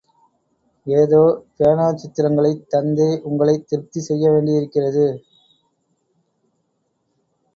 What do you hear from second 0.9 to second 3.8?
ஏதோ பேனாச்சித்திரங்களைத் தந்தே உங்களைத்